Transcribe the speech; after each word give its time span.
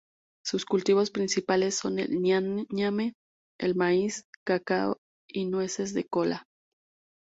Sus 0.43 0.65
cultivos 0.65 1.11
principales 1.11 1.75
son 1.75 1.99
el 1.99 2.19
ñame, 2.23 3.13
el 3.59 3.75
maíz, 3.75 4.25
cacao 4.43 4.97
y 5.29 5.45
nueces 5.45 5.93
de 5.93 6.05
kola. 6.07 6.47